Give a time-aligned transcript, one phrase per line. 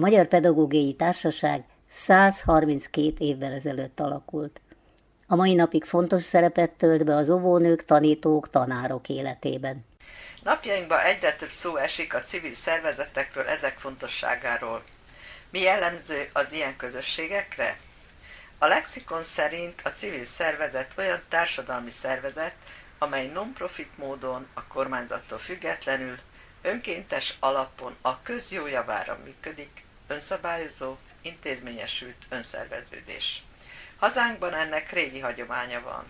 [0.00, 4.60] Magyar Pedagógiai Társaság 132 évvel ezelőtt alakult.
[5.26, 9.84] A mai napig fontos szerepet tölt be az óvónők, tanítók, tanárok életében.
[10.42, 14.82] Napjainkban egyre több szó esik a civil szervezetekről, ezek fontosságáról.
[15.50, 17.78] Mi jellemző az ilyen közösségekre?
[18.58, 22.54] A lexikon szerint a civil szervezet olyan társadalmi szervezet,
[22.98, 26.18] amely non-profit módon a kormányzattól függetlenül,
[26.62, 33.42] önkéntes alapon a közjó javára működik, önszabályozó, intézményesült önszerveződés.
[33.98, 36.04] Hazánkban ennek régi hagyománya van.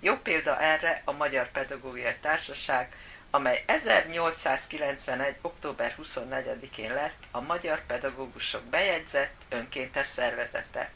[0.00, 2.96] Jó példa erre a Magyar Pedagógiai Társaság,
[3.30, 5.36] amely 1891.
[5.40, 10.90] október 24-én lett a Magyar Pedagógusok bejegyzett önkéntes szervezete.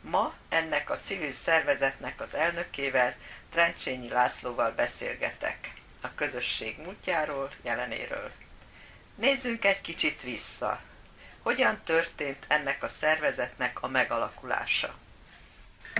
[0.00, 3.14] Ma ennek a civil szervezetnek az elnökével,
[3.50, 8.30] Trencsényi Lászlóval beszélgetek a közösség múltjáról, jelenéről.
[9.14, 10.80] Nézzünk egy kicsit vissza.
[11.44, 14.94] Hogyan történt ennek a szervezetnek a megalakulása?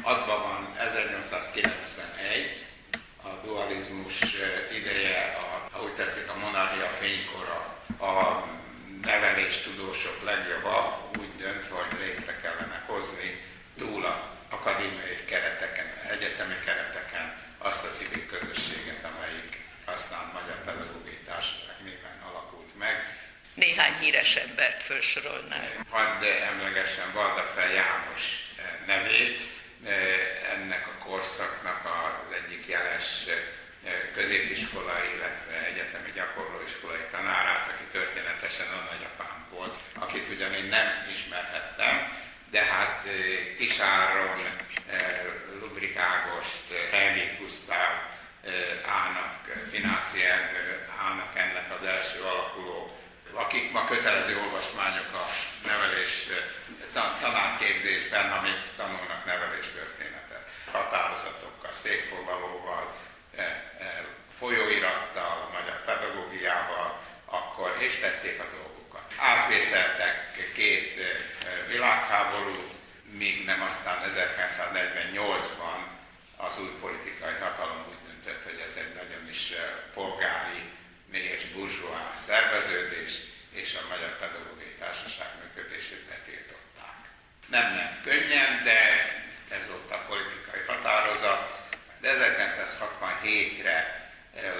[0.03, 2.67] Adva van 1891,
[3.23, 4.21] a dualizmus
[4.73, 5.37] ideje,
[5.73, 8.45] a, úgy tetszik, a monarchia fénykora, a
[9.03, 13.41] neveléstudósok legjobba úgy dönt, hogy létre kellene hozni
[13.79, 21.77] túl a akadémiai kereteken, egyetemi kereteken azt a civil közösséget, amelyik aztán Magyar Pedagógiai Társaság
[21.83, 23.23] néven alakult meg.
[24.25, 25.87] Híres embert felsorolnám.
[25.91, 28.23] Hadd emlegesen Valdafel János
[28.87, 29.41] nevét,
[30.55, 33.25] ennek a korszaknak az egyik jeles
[34.13, 42.19] középiskolai, illetve egyetemi gyakorlóiskolai tanárát, aki történetesen a nagyapám volt, akit ugyan én nem ismerhettem,
[42.51, 43.07] de hát
[43.57, 44.59] Tisáron,
[45.61, 47.95] Lubrik Ágost, Helmi Gusztáv
[48.87, 50.25] állnak, Fináci
[50.99, 52.99] állnak ennek az első alakuló,
[53.33, 55.27] akik ma kötelező olvasmányok a
[55.67, 56.27] nevelés
[57.21, 60.49] tanárképzésben, amik tanulnak neveléstörténetet.
[60.73, 62.95] Határozatokkal, székfoglalóval,
[64.39, 69.13] folyóirattal, magyar pedagógiával, akkor és tették a dolgukat.
[69.19, 70.99] Átvészeltek két
[71.69, 72.73] világháborút,
[73.11, 75.79] míg nem aztán 1948-ban
[76.37, 79.53] az új politikai hatalom úgy döntött, hogy ez egy nagyon is
[79.95, 80.63] polgári
[81.19, 83.19] és burzsóá szerveződés,
[83.53, 86.99] és a Magyar Pedagógiai Társaság működését betiltották.
[87.47, 88.79] Nem ment könnyen, de
[89.49, 91.63] ez volt a politikai határozat,
[92.01, 94.03] de 1967-re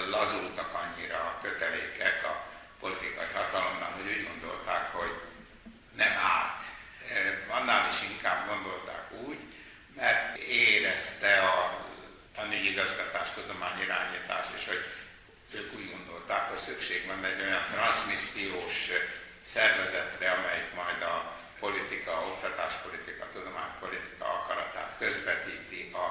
[0.09, 2.47] lazultak annyira a kötelékek a
[2.79, 5.13] politikai hatalomnál, hogy úgy gondolták, hogy
[5.95, 6.63] nem árt.
[7.49, 9.39] Annál is inkább gondolták úgy,
[9.95, 11.85] mert érezte a
[12.35, 14.85] tanügyigazgatás, tudományirányítás, és hogy
[15.53, 15.89] ők úgy
[16.27, 18.89] gondolták, hogy szükség van egy olyan transmissziós
[19.43, 26.07] szervezetre, amelyik majd a politika, oktatáspolitika, tudománypolitika akaratát közvetíti a,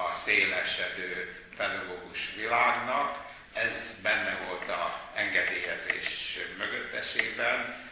[0.00, 1.12] a szélesedő
[1.56, 3.18] pedagógus világnak.
[3.52, 7.88] Ez benne volt a engedélyezés mögöttesében,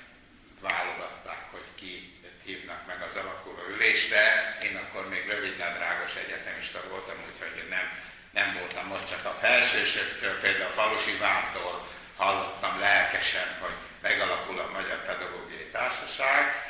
[0.61, 4.57] válogatták, hogy ki hívnak meg az alakuló ülésre.
[4.63, 7.87] Én akkor még rövidnadrágos egyetemista voltam, úgyhogy nem,
[8.93, 15.69] ott, csak a felsősöktől, például a Falusi Vántól hallottam lelkesen, hogy megalakul a Magyar Pedagógiai
[15.73, 16.69] Társaság,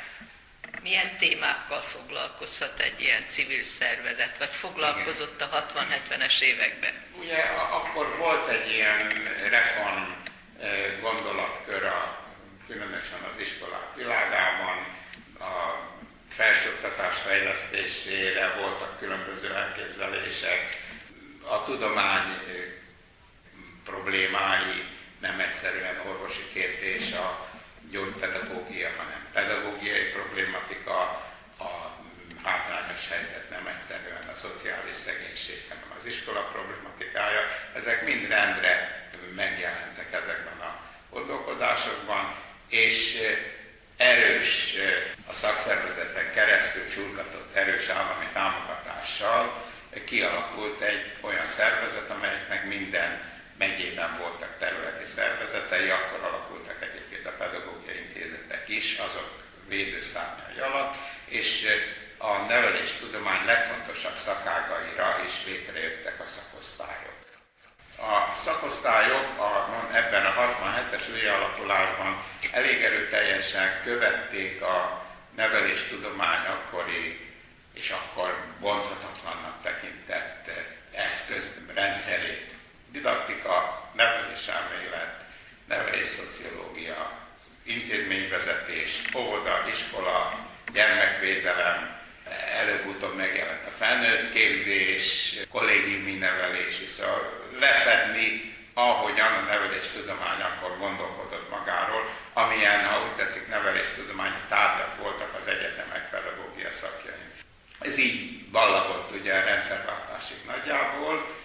[0.81, 5.67] milyen témákkal foglalkozhat egy ilyen civil szervezet, vagy foglalkozott a
[6.09, 6.93] 60-70-es években?
[7.19, 7.41] Ugye
[7.71, 10.03] akkor volt egy ilyen reform
[11.01, 12.19] gondolatkör, a,
[12.67, 14.77] különösen az iskolák világában,
[15.39, 15.87] a
[16.29, 20.88] felsőoktatás fejlesztésére voltak különböző elképzelések,
[21.63, 22.37] tudomány
[23.85, 24.83] problémái
[25.19, 27.47] nem egyszerűen orvosi kérdés, a
[27.91, 30.99] gyógypedagógia, hanem pedagógiai problématika,
[31.59, 31.97] a
[32.43, 37.41] hátrányos helyzet nem egyszerűen a szociális szegénység, hanem az iskola problématikája.
[37.75, 42.35] Ezek mind rendre megjelentek ezekben a gondolkodásokban,
[42.67, 43.17] és
[43.97, 44.75] erős,
[45.27, 49.67] a szakszervezeten keresztül csurgatott erős állami támogatással
[50.05, 53.21] kialakult egy olyan szervezet, amelyeknek minden
[53.57, 59.29] megyében voltak területi szervezetei, akkor alakultak egyébként a pedagógiai intézetek is, azok
[59.67, 60.95] védőszárnyai alatt,
[61.25, 61.67] és
[62.17, 67.17] a neveléstudomány legfontosabb szakágaira is létrejöttek a szakosztályok.
[67.97, 69.51] A szakosztályok a,
[69.93, 75.05] ebben a 67-es új alakulásban elég erőteljesen követték a
[75.35, 77.28] neveléstudomány akkori
[96.97, 105.35] szóval lefedni, ahogyan a neveléstudomány akkor gondolkodott magáról, amilyen, ha úgy tetszik, neveléstudományi tárgyak voltak
[105.39, 107.31] az egyetemek pedagógia szakjain.
[107.79, 111.35] Ez így ballagott ugye a rendszerváltásig nagyjából.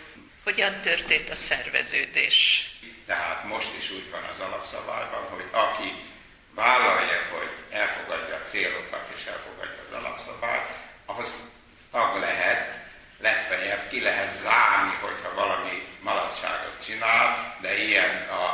[0.44, 2.68] Hogyan történt a szerveződés?
[3.06, 5.92] Tehát most is úgy van az alapszabályban, hogy aki
[6.54, 10.68] vállalja, hogy elfogadja a célokat és elfogadja az alapszabályt,
[11.06, 11.52] ahhoz
[11.90, 12.83] tag lehet,
[13.28, 18.44] legfeljebb ki lehet zárni, hogyha valami maladságot csinál, de ilyen a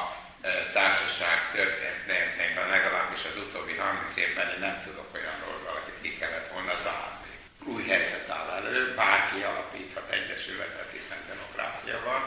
[0.41, 6.53] e, társaság történetében legalábbis az utóbbi 30 évben én nem tudok olyanról, valakit ki kellett
[6.53, 7.33] volna zárni.
[7.65, 12.23] Új helyzet áll elő, bárki alapíthat egyesületet, hiszen demokrácia van,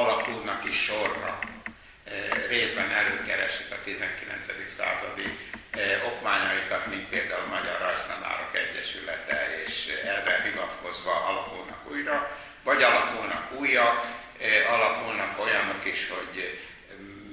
[0.00, 1.38] alakulnak is sorra
[2.48, 4.46] részben előkeresik a 19.
[4.68, 5.38] századi
[6.06, 11.81] okmányaikat, mint például a Magyar Rajztanárok Egyesülete, és erre hivatkozva alakulnak
[12.62, 14.06] vagy alakulnak újak,
[14.70, 16.60] alakulnak olyanok is, hogy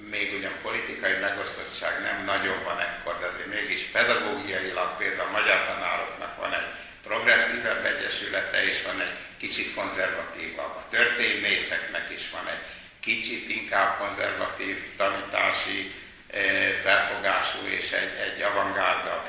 [0.09, 5.65] még ugyan politikai megosztottság nem nagyon van ekkor, de azért mégis pedagógiailag például a magyar
[5.65, 6.67] tanároknak van egy
[7.03, 10.75] progresszívebb egyesülete, és van egy kicsit konzervatívabb.
[10.75, 12.63] A történészeknek is van egy
[12.99, 15.93] kicsit inkább konzervatív tanítási
[16.83, 19.25] felfogású és egy, egy avantgárda.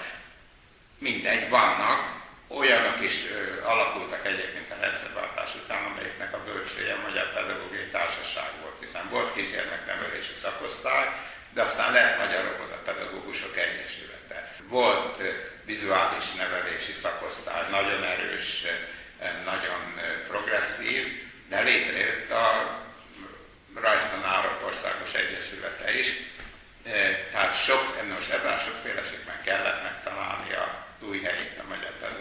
[0.98, 2.19] Mindegy, vannak,
[2.58, 8.50] olyanok is ö, alakultak egyébként a rendszerváltás után, amelyeknek a bölcsője a Magyar Pedagógiai Társaság
[8.62, 11.08] volt, hiszen volt kísérletnevelési szakosztály,
[11.54, 14.54] de aztán lett Magyar Óvoda Pedagógusok Egyesülete.
[14.68, 15.28] Volt ö,
[15.64, 18.66] vizuális nevelési szakosztály, nagyon erős,
[19.44, 21.04] nagyon progresszív,
[21.48, 22.78] de létrejött a
[23.74, 26.08] rajztanárok országos egyesülete is.
[27.30, 32.19] Tehát sok, most ebben sokféleségben kellett megtalálni a új helyét a Magyar Pedagógiai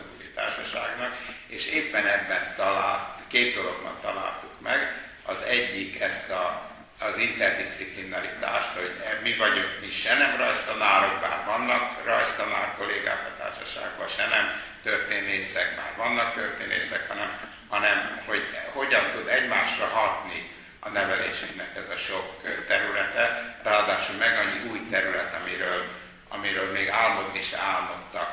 [0.69, 1.17] Társaságnak,
[1.47, 5.07] és éppen ebben talált, két dologban találtuk meg.
[5.23, 8.91] Az egyik ezt a, az interdisziplinaritást, hogy
[9.23, 15.75] mi vagyunk mi se nem rajztanárok, bár vannak rajztanár kollégák a társaságban, se nem történészek,
[15.75, 18.43] bár vannak történészek, hanem, hanem hogy
[18.73, 25.33] hogyan tud egymásra hatni a nevelésünknek ez a sok területe, ráadásul meg annyi új terület,
[25.41, 25.85] amiről,
[26.29, 28.28] amiről még álmodni se álmodtak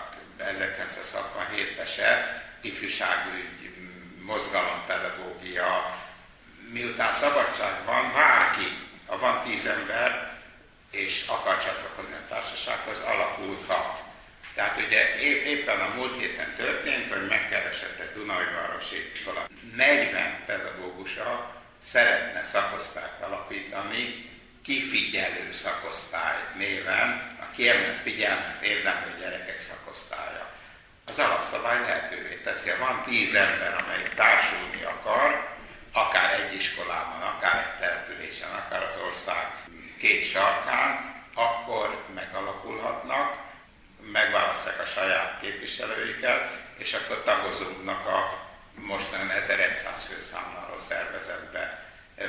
[0.59, 3.75] 1967-ben se, ifjúságügy,
[4.23, 5.99] mozgalompedagógia,
[6.73, 10.35] miután szabadság van, bárki, ha van tíz ember,
[10.91, 14.03] és akar csatlakozni a társasághoz, alakulhat.
[14.55, 21.55] Tehát ugye éppen a múlt héten történt, hogy megkeresett egy Dunajvárosi iskola 40 pedagógusa,
[21.85, 24.31] szeretne szakosztályt alapítani,
[24.63, 30.16] kifigyelő szakosztály néven, a kiemelt figyelmet érdemlő gyerekek szakosztálya.
[31.09, 35.49] Az alapszabály lehetővé teszi, ha van tíz ember, amelyik társulni akar,
[35.93, 39.47] akár egy iskolában, akár egy településen, akár az ország
[39.99, 43.39] két sarkán, akkor megalakulhatnak,
[44.13, 51.85] megválasztják a saját képviselőiket, és akkor tagozunknak a mostan 1100 főszámláló szervezetben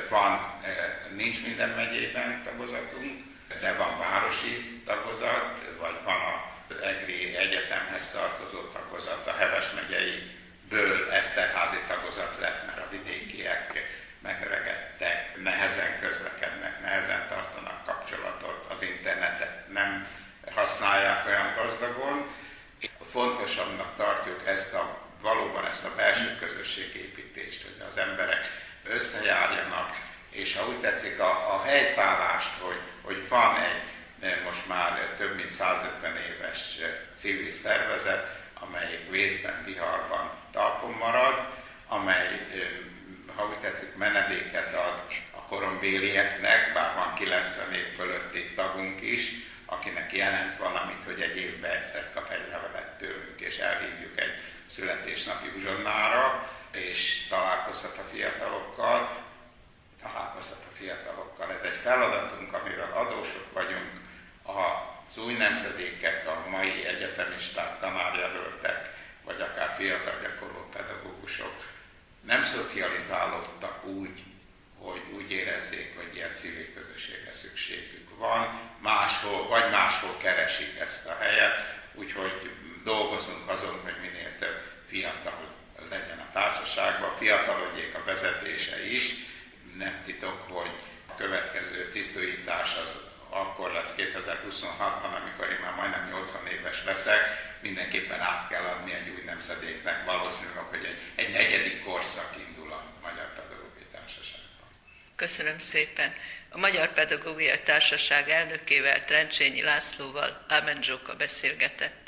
[0.08, 0.32] van,
[0.62, 0.72] eh,
[1.16, 3.24] nincs minden megyében tagozatunk,
[3.60, 10.36] de van városi tagozat, vagy van a Egri Egyetemhez tartozó tagozat, a Heves megyei
[10.68, 13.86] ből Eszterházi tagozat lett, mert a vidékiek
[14.22, 20.06] megregettek, nehezen közlekednek, nehezen tartanak kapcsolatot, az internetet nem
[20.54, 22.26] használják olyan gazdagon.
[23.10, 28.46] Fontosabbnak tartjuk ezt a valóban ezt a belső közösségépítést, hogy az emberek
[28.84, 29.96] összejárjanak,
[30.30, 33.82] és ha úgy tetszik a, a helytállást, hogy, hogy van egy
[34.44, 36.76] most már több mint 150 éves
[37.16, 41.48] civil szervezet, amelyik vészben, viharban talpon marad,
[41.88, 42.46] amely,
[43.36, 49.30] ha úgy tetszik, menedéket ad a korombélieknek, bár van 90 év fölötti tagunk is,
[49.66, 54.32] akinek jelent valamit, hogy egy évben egyszer kap egy levelet tőlünk, és elhívjuk egy
[54.66, 59.26] születésnapi uzsonnára, és találkozhat a fiatalokkal,
[60.02, 61.52] találkozhat a fiatalokkal.
[61.52, 62.37] Ez egy vagyunk
[65.18, 68.90] az új nemzedékek, a mai egyetemisták, tanárjelöltek,
[69.24, 71.64] vagy akár fiatal gyakorló pedagógusok
[72.20, 74.22] nem szocializálódtak úgy,
[74.78, 81.16] hogy úgy érezzék, hogy ilyen civil közösségre szükségük van, máshol, vagy máshol keresik ezt a
[81.20, 81.58] helyet,
[81.94, 82.50] úgyhogy
[82.84, 85.54] dolgozunk azon, hogy minél több fiatal
[85.90, 89.14] legyen a társaságban, fiatalodjék a vezetése is.
[89.76, 90.70] Nem titok, hogy
[91.06, 93.07] a következő tisztújítás az
[93.40, 97.20] akkor lesz 2026-ban, amikor én már majdnem 80 éves leszek,
[97.60, 102.82] mindenképpen át kell adni egy új nemzedéknek, valószínűleg, hogy egy, egy negyedik korszak indul a
[103.02, 104.68] Magyar Pedagógiai Társaságban.
[105.16, 106.14] Köszönöm szépen.
[106.50, 112.07] A Magyar Pedagógiai Társaság elnökével, Trencsényi Lászlóval Ámen Zsóka beszélgetett.